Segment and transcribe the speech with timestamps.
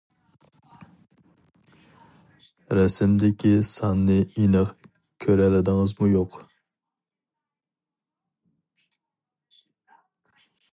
[2.77, 4.73] رەسىمدىكى ساننى ئېنىق
[5.27, 6.41] كۆرەلىدىڭىزمۇ يوق؟!